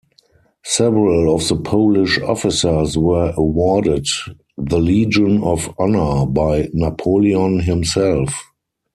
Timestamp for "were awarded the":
2.97-4.79